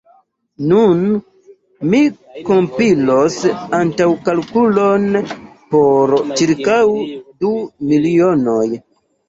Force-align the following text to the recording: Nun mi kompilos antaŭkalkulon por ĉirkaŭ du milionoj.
Nun 0.69 1.01
mi 1.91 1.99
kompilos 2.47 3.37
antaŭkalkulon 3.81 5.07
por 5.77 6.17
ĉirkaŭ 6.43 6.83
du 7.45 7.55
milionoj. 7.95 8.69